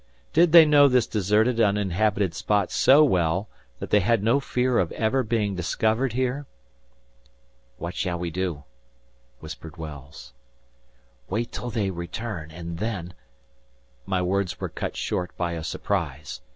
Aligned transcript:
Did 0.33 0.51
they 0.51 0.65
know 0.65 0.87
this 0.87 1.05
deserted, 1.05 1.61
uninhabited 1.61 2.33
spot 2.33 2.71
so 2.71 3.03
well, 3.03 3.47
that 3.77 3.91
they 3.91 3.99
had 3.99 4.23
no 4.23 4.39
fear 4.39 4.79
of 4.79 4.91
ever 4.93 5.21
being 5.21 5.53
discovered 5.53 6.13
here? 6.13 6.47
"What 7.77 7.93
shall 7.93 8.17
we 8.17 8.31
do?" 8.31 8.63
whispered 9.41 9.77
Wells. 9.77 10.33
"Wait 11.29 11.51
till 11.51 11.69
they 11.69 11.91
return, 11.91 12.49
and 12.49 12.79
then—" 12.79 13.13
My 14.07 14.23
words 14.23 14.59
were 14.59 14.69
cut 14.69 14.97
short 14.97 15.37
by 15.37 15.51
a 15.51 15.63
surprise. 15.63 16.41